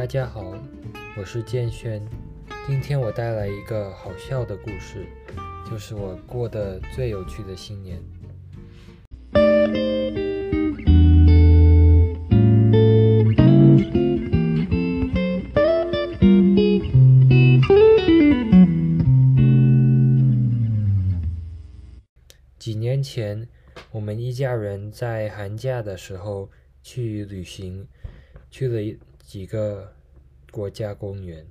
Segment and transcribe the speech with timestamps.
[0.00, 0.54] 大家好，
[1.14, 2.02] 我是建轩。
[2.66, 5.04] 今天我带来一个好笑的故事，
[5.70, 8.02] 就是我过的最有趣的新年。
[22.58, 23.46] 几年前，
[23.92, 26.48] 我们一家人在寒假的时候
[26.82, 27.86] 去旅行，
[28.50, 28.98] 去了
[29.30, 29.92] 几个
[30.50, 31.46] 国家公园。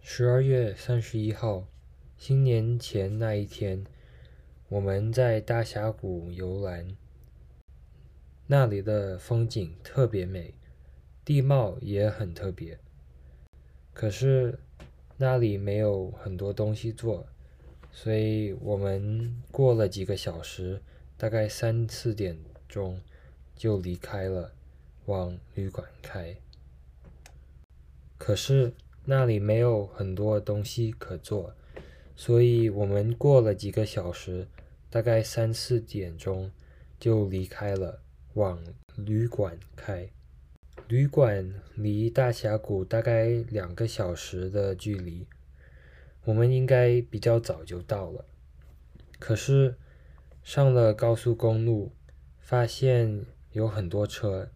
[0.00, 1.68] 十二月三十一号，
[2.16, 3.86] 新年前那一天，
[4.68, 6.96] 我们在大峡谷游览，
[8.48, 10.54] 那里的风景特别美，
[11.24, 12.76] 地貌也很特别。
[13.94, 14.58] 可是
[15.16, 17.24] 那里没有很多东西做。
[17.92, 20.82] 所以我们过了几个小时，
[21.16, 22.36] 大概三四点
[22.68, 23.00] 钟
[23.54, 24.52] 就离开了，
[25.04, 26.36] 往旅馆开。
[28.22, 28.72] 可是
[29.04, 31.56] 那里没有很多东西可做，
[32.14, 34.46] 所以我们过了几个小时，
[34.88, 36.48] 大概三四点钟
[37.00, 38.00] 就离开了，
[38.34, 38.62] 往
[38.94, 40.08] 旅馆开。
[40.86, 45.26] 旅馆离大峡谷大概两个小时的距离。
[46.24, 48.24] 我们应该比较早就到了，
[49.18, 49.74] 可是
[50.44, 51.90] 上了高速公路，
[52.38, 54.48] 发现有很多车，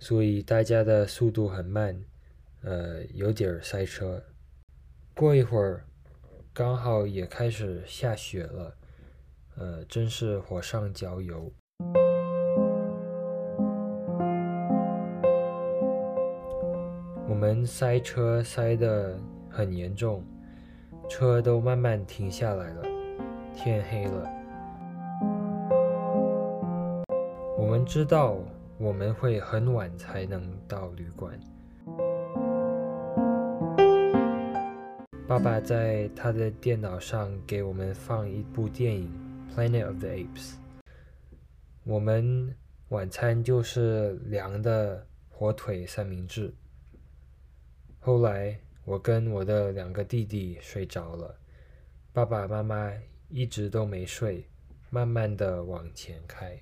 [0.00, 2.02] 所以大家的速度很慢，
[2.62, 4.22] 呃，有点塞车。
[5.14, 5.84] 过一会儿，
[6.52, 8.76] 刚好也开始下雪了，
[9.56, 11.52] 呃，真是火上浇油。
[17.28, 20.24] 我们塞车塞得很严重。
[21.08, 22.82] 车都慢慢停下来了，
[23.54, 24.28] 天黑了。
[27.56, 28.36] 我们知道
[28.78, 31.38] 我们会很晚才能到旅馆。
[35.28, 39.12] 爸爸在他的电脑上给我们放一部电影
[39.54, 40.52] 《Planet of the Apes》。
[41.84, 42.56] 我们
[42.88, 46.54] 晚餐就是凉的火腿三明治。
[48.00, 48.58] 后来。
[48.86, 51.38] 我跟我的两个弟弟睡着了，
[52.10, 52.90] 爸爸妈妈
[53.28, 54.46] 一直都没睡，
[54.88, 56.58] 慢慢的往前开。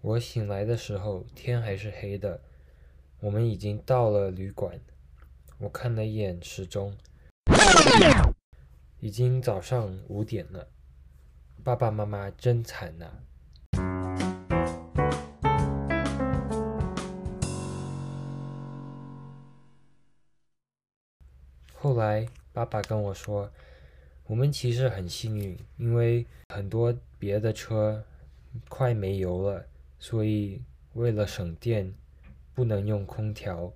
[0.00, 2.40] 我醒来的时候，天还是黑的，
[3.20, 4.80] 我们已经到了旅馆。
[5.58, 6.96] 我看了一眼时钟，
[9.00, 10.68] 已经早上五点了。
[11.64, 13.06] 爸爸妈妈真惨呐！
[21.74, 23.50] 后来，爸爸跟我说，
[24.26, 28.04] 我们其实很幸运，因为很多别的车
[28.68, 29.64] 快没油了，
[29.98, 30.62] 所以
[30.94, 31.94] 为了省电，
[32.54, 33.72] 不能用空调。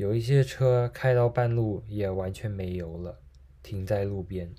[0.00, 3.20] 有一些车开到半路也完全没油了，
[3.62, 4.50] 停在路边。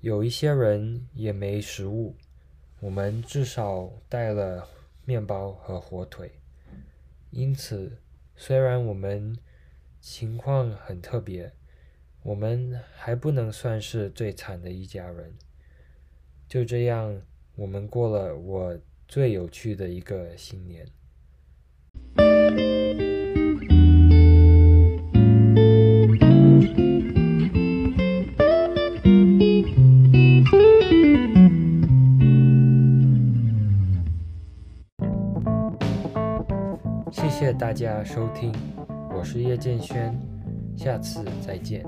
[0.00, 2.14] 有一些人也没食物，
[2.78, 4.68] 我们至少带了
[5.04, 6.30] 面包和火腿。
[7.32, 7.98] 因此，
[8.36, 9.36] 虽然我们。
[9.98, 11.52] 情况很特别，
[12.22, 15.34] 我们还不能算是最惨的一家人。
[16.46, 17.20] 就这样，
[17.56, 18.78] 我们过了我
[19.08, 20.86] 最有趣的一个新年。
[37.38, 38.50] 谢大家收听。
[39.14, 40.18] 我是叶建轩，
[40.74, 41.84] 下次再见。